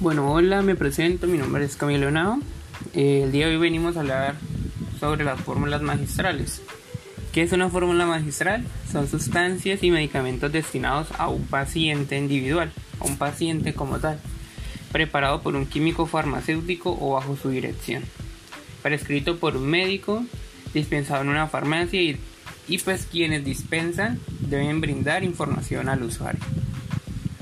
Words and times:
Bueno, 0.00 0.32
hola, 0.32 0.62
me 0.62 0.76
presento, 0.76 1.26
mi 1.26 1.36
nombre 1.36 1.62
es 1.62 1.76
Camilo 1.76 2.08
Henao. 2.08 2.40
Eh, 2.94 3.24
el 3.24 3.32
día 3.32 3.46
de 3.46 3.52
hoy 3.52 3.60
venimos 3.60 3.98
a 3.98 4.00
hablar 4.00 4.36
sobre 4.98 5.24
las 5.24 5.38
fórmulas 5.38 5.82
magistrales. 5.82 6.62
¿Qué 7.32 7.42
es 7.42 7.52
una 7.52 7.68
fórmula 7.68 8.06
magistral? 8.06 8.64
Son 8.90 9.06
sustancias 9.06 9.82
y 9.82 9.90
medicamentos 9.90 10.50
destinados 10.50 11.08
a 11.18 11.28
un 11.28 11.44
paciente 11.44 12.16
individual, 12.16 12.72
a 12.98 13.04
un 13.04 13.18
paciente 13.18 13.74
como 13.74 13.98
tal, 13.98 14.18
preparado 14.90 15.42
por 15.42 15.54
un 15.54 15.66
químico 15.66 16.06
farmacéutico 16.06 16.96
o 16.98 17.12
bajo 17.12 17.36
su 17.36 17.50
dirección, 17.50 18.02
prescrito 18.82 19.36
por 19.36 19.54
un 19.54 19.68
médico, 19.68 20.24
dispensado 20.72 21.20
en 21.20 21.28
una 21.28 21.46
farmacia 21.46 22.00
y, 22.00 22.18
y 22.68 22.78
pues 22.78 23.04
quienes 23.04 23.44
dispensan 23.44 24.18
deben 24.48 24.80
brindar 24.80 25.24
información 25.24 25.90
al 25.90 26.02
usuario. 26.04 26.40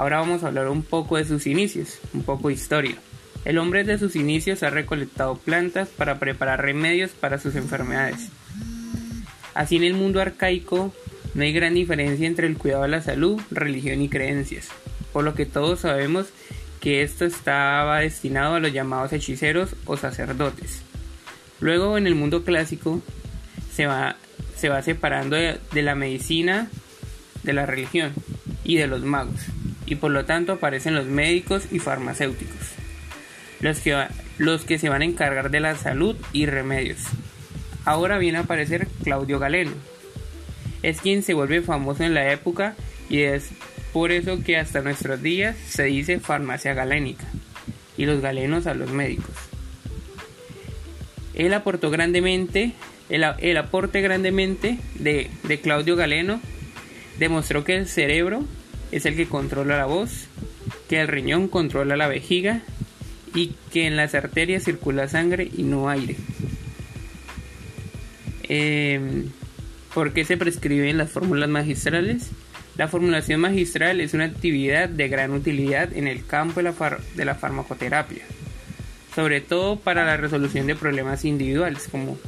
Ahora 0.00 0.20
vamos 0.20 0.42
a 0.42 0.46
hablar 0.46 0.66
un 0.68 0.82
poco 0.82 1.18
de 1.18 1.26
sus 1.26 1.46
inicios, 1.46 1.98
un 2.14 2.22
poco 2.22 2.48
de 2.48 2.54
historia. 2.54 2.94
El 3.44 3.58
hombre 3.58 3.84
desde 3.84 3.98
sus 3.98 4.16
inicios 4.16 4.62
ha 4.62 4.70
recolectado 4.70 5.36
plantas 5.36 5.90
para 5.90 6.18
preparar 6.18 6.62
remedios 6.62 7.10
para 7.10 7.38
sus 7.38 7.54
enfermedades. 7.54 8.30
Así 9.52 9.76
en 9.76 9.84
el 9.84 9.92
mundo 9.92 10.22
arcaico 10.22 10.94
no 11.34 11.42
hay 11.42 11.52
gran 11.52 11.74
diferencia 11.74 12.26
entre 12.26 12.46
el 12.46 12.56
cuidado 12.56 12.84
de 12.84 12.88
la 12.88 13.02
salud, 13.02 13.42
religión 13.50 14.00
y 14.00 14.08
creencias, 14.08 14.70
por 15.12 15.22
lo 15.22 15.34
que 15.34 15.44
todos 15.44 15.80
sabemos 15.80 16.28
que 16.80 17.02
esto 17.02 17.26
estaba 17.26 18.00
destinado 18.00 18.54
a 18.54 18.60
los 18.60 18.72
llamados 18.72 19.12
hechiceros 19.12 19.76
o 19.84 19.98
sacerdotes. 19.98 20.80
Luego 21.60 21.98
en 21.98 22.06
el 22.06 22.14
mundo 22.14 22.42
clásico 22.42 23.02
se 23.70 23.84
va, 23.84 24.16
se 24.56 24.70
va 24.70 24.80
separando 24.80 25.36
de, 25.36 25.58
de 25.74 25.82
la 25.82 25.94
medicina, 25.94 26.70
de 27.42 27.52
la 27.52 27.66
religión 27.66 28.14
y 28.64 28.78
de 28.78 28.86
los 28.86 29.02
magos 29.02 29.40
y 29.90 29.96
por 29.96 30.12
lo 30.12 30.24
tanto 30.24 30.52
aparecen 30.52 30.94
los 30.94 31.06
médicos 31.06 31.64
y 31.72 31.80
farmacéuticos, 31.80 32.54
los 33.60 33.80
que, 33.80 34.06
los 34.38 34.64
que 34.64 34.78
se 34.78 34.88
van 34.88 35.02
a 35.02 35.04
encargar 35.04 35.50
de 35.50 35.58
la 35.58 35.74
salud 35.74 36.16
y 36.32 36.46
remedios. 36.46 37.00
Ahora 37.84 38.16
viene 38.18 38.38
a 38.38 38.42
aparecer 38.42 38.86
Claudio 39.02 39.40
Galeno. 39.40 39.72
Es 40.82 41.00
quien 41.00 41.24
se 41.24 41.34
vuelve 41.34 41.60
famoso 41.60 42.04
en 42.04 42.14
la 42.14 42.32
época 42.32 42.76
y 43.10 43.22
es 43.22 43.50
por 43.92 44.12
eso 44.12 44.42
que 44.44 44.56
hasta 44.56 44.80
nuestros 44.80 45.20
días 45.20 45.56
se 45.68 45.84
dice 45.84 46.20
farmacia 46.20 46.72
galénica 46.72 47.24
y 47.96 48.06
los 48.06 48.20
galenos 48.20 48.68
a 48.68 48.74
los 48.74 48.90
médicos. 48.90 49.34
Él 51.34 51.52
aportó 51.52 51.90
grandemente, 51.90 52.74
el, 53.08 53.24
el 53.38 53.56
aporte 53.56 54.02
grandemente 54.02 54.78
de, 54.94 55.30
de 55.42 55.60
Claudio 55.60 55.96
Galeno 55.96 56.40
demostró 57.18 57.64
que 57.64 57.74
el 57.76 57.88
cerebro 57.88 58.44
es 58.90 59.06
el 59.06 59.16
que 59.16 59.26
controla 59.26 59.76
la 59.76 59.86
voz, 59.86 60.26
que 60.88 61.00
el 61.00 61.08
riñón 61.08 61.48
controla 61.48 61.96
la 61.96 62.08
vejiga 62.08 62.62
y 63.34 63.54
que 63.72 63.86
en 63.86 63.96
las 63.96 64.14
arterias 64.14 64.64
circula 64.64 65.08
sangre 65.08 65.48
y 65.56 65.62
no 65.62 65.88
aire. 65.88 66.16
Eh, 68.44 69.26
¿Por 69.94 70.12
qué 70.12 70.24
se 70.24 70.36
prescriben 70.36 70.98
las 70.98 71.10
fórmulas 71.10 71.48
magistrales? 71.48 72.30
La 72.76 72.88
formulación 72.88 73.40
magistral 73.40 74.00
es 74.00 74.14
una 74.14 74.24
actividad 74.24 74.88
de 74.88 75.08
gran 75.08 75.32
utilidad 75.32 75.92
en 75.92 76.06
el 76.06 76.24
campo 76.24 76.62
de 76.62 76.64
la, 76.64 76.98
de 77.14 77.24
la 77.24 77.34
farmacoterapia, 77.34 78.22
sobre 79.14 79.40
todo 79.40 79.76
para 79.78 80.04
la 80.04 80.16
resolución 80.16 80.66
de 80.66 80.76
problemas 80.76 81.24
individuales, 81.24 81.88
como 81.90 82.18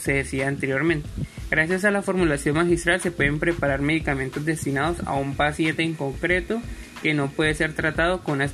se 0.00 0.14
decía 0.14 0.48
anteriormente. 0.48 1.08
Gracias 1.52 1.84
a 1.84 1.90
la 1.90 2.00
formulación 2.00 2.56
magistral 2.56 3.02
se 3.02 3.10
pueden 3.10 3.38
preparar 3.38 3.82
medicamentos 3.82 4.42
destinados 4.42 5.00
a 5.04 5.12
un 5.12 5.36
paciente 5.36 5.82
en 5.82 5.92
concreto 5.92 6.62
que 7.02 7.12
no 7.12 7.28
puede 7.28 7.52
ser 7.52 7.74
tratado 7.74 8.22
con 8.22 8.36
una 8.36 8.50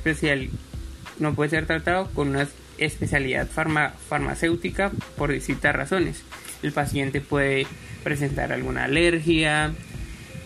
no 1.19 1.33
puede 1.33 1.49
ser 1.49 1.65
tratado 1.65 2.09
con 2.11 2.27
una 2.27 2.45
especialidad 2.77 3.47
farmacéutica 3.47 4.91
por 5.15 5.31
distintas 5.31 5.73
razones. 5.73 6.23
El 6.61 6.73
paciente 6.73 7.21
puede 7.21 7.67
presentar 8.03 8.51
alguna 8.51 8.83
alergia, 8.83 9.71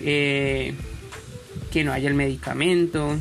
eh, 0.01 0.75
que 1.71 1.83
no 1.83 1.91
haya 1.91 2.07
el 2.07 2.13
medicamento, 2.13 3.17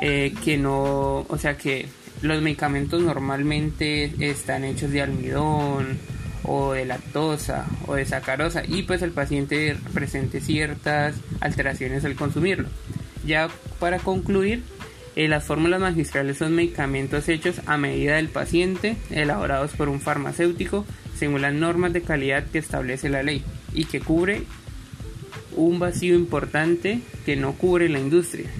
eh, 0.00 0.32
que 0.44 0.56
no, 0.56 1.26
o 1.28 1.36
sea 1.36 1.58
que 1.58 1.88
los 2.20 2.40
medicamentos 2.42 3.02
normalmente 3.02 4.12
están 4.20 4.62
hechos 4.62 4.92
de 4.92 5.02
almidón, 5.02 5.98
o 6.44 6.72
de 6.72 6.84
lactosa 6.84 7.66
o 7.86 7.94
de 7.94 8.04
sacarosa 8.04 8.62
y 8.66 8.82
pues 8.82 9.02
el 9.02 9.12
paciente 9.12 9.76
presente 9.94 10.40
ciertas 10.40 11.14
alteraciones 11.40 12.04
al 12.04 12.14
consumirlo. 12.14 12.68
Ya 13.24 13.48
para 13.78 13.98
concluir, 13.98 14.62
eh, 15.14 15.28
las 15.28 15.44
fórmulas 15.44 15.80
magistrales 15.80 16.38
son 16.38 16.54
medicamentos 16.54 17.28
hechos 17.28 17.60
a 17.66 17.76
medida 17.76 18.16
del 18.16 18.28
paciente, 18.28 18.96
elaborados 19.10 19.72
por 19.72 19.88
un 19.88 20.00
farmacéutico 20.00 20.86
según 21.16 21.42
las 21.42 21.54
normas 21.54 21.92
de 21.92 22.02
calidad 22.02 22.46
que 22.46 22.58
establece 22.58 23.08
la 23.08 23.22
ley 23.22 23.44
y 23.74 23.84
que 23.84 24.00
cubre 24.00 24.42
un 25.54 25.78
vacío 25.78 26.14
importante 26.14 27.00
que 27.24 27.36
no 27.36 27.52
cubre 27.52 27.88
la 27.88 28.00
industria. 28.00 28.50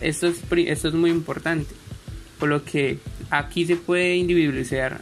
Esto 0.00 0.26
es, 0.26 0.42
esto 0.50 0.88
es 0.88 0.94
muy 0.94 1.10
importante, 1.10 1.74
por 2.38 2.48
lo 2.48 2.64
que 2.64 2.98
aquí 3.30 3.64
se 3.66 3.76
puede 3.76 4.16
individualizar, 4.16 5.00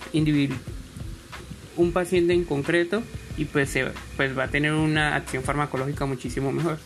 un 1.81 1.93
paciente 1.93 2.33
en 2.33 2.45
concreto 2.45 3.03
y 3.37 3.47
pues, 3.47 3.77
pues 4.17 4.39
va 4.39 4.45
a 4.45 4.49
tener 4.49 4.73
una 4.73 5.17
acción 5.17 5.43
farmacológica 5.43 6.07
muchísimo 6.07 6.53
mejor. 6.53 6.79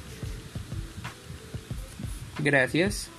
Gracias. 2.39 3.11